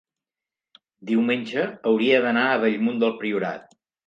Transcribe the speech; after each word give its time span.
diumenge 1.09 1.67
hauria 1.91 2.23
d'anar 2.25 2.47
a 2.47 2.57
Bellmunt 2.65 2.99
del 3.05 3.15
Priorat. 3.23 3.79